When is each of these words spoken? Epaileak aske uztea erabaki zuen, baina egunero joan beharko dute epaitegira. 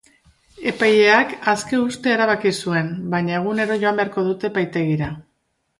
Epaileak 0.69 1.35
aske 1.53 1.81
uztea 1.83 2.15
erabaki 2.17 2.55
zuen, 2.63 2.89
baina 3.15 3.39
egunero 3.43 3.79
joan 3.85 4.03
beharko 4.03 4.25
dute 4.31 4.53
epaitegira. 4.55 5.17